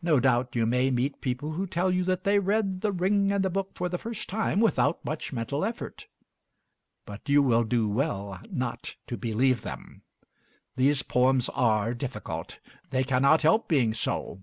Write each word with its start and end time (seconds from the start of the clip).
No 0.00 0.18
doubt 0.18 0.56
you 0.56 0.64
may 0.64 0.90
meet 0.90 1.20
people 1.20 1.52
who 1.52 1.66
tell 1.66 1.90
you 1.90 2.04
that 2.04 2.24
they 2.24 2.38
read 2.38 2.80
'The 2.80 2.90
Ring 2.92 3.30
and 3.30 3.44
the 3.44 3.50
Book' 3.50 3.72
for 3.76 3.90
the 3.90 3.98
first 3.98 4.26
time 4.26 4.60
without 4.60 5.04
much 5.04 5.30
mental 5.30 5.62
effort; 5.62 6.06
but 7.04 7.28
you 7.28 7.42
will 7.42 7.62
do 7.64 7.86
well 7.86 8.40
not 8.50 8.96
to 9.08 9.18
believe 9.18 9.60
them. 9.60 10.00
These 10.76 11.02
poems 11.02 11.50
are 11.50 11.92
difficult 11.92 12.60
they 12.88 13.04
cannot 13.04 13.42
help 13.42 13.68
being 13.68 13.92
so. 13.92 14.42